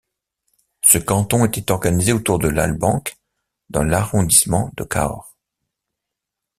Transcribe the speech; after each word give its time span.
Ce 0.81 0.97
canton 0.97 1.45
était 1.45 1.71
organisé 1.71 2.11
autour 2.11 2.39
de 2.39 2.47
Lalbenque 2.47 3.19
dans 3.69 3.83
l'arrondissement 3.83 4.71
de 4.75 4.83
Cahors. 4.83 5.35